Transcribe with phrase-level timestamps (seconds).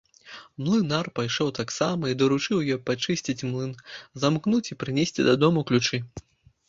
[0.67, 3.77] Млынар пайшоў таксама і даручыў ёй падчысціць млын,
[4.25, 5.97] замкнуць і прынесці дадому ключы.